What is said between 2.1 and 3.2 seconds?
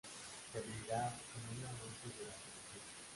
la gira.